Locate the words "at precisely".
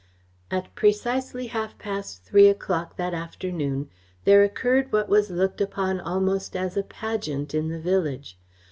0.49-1.45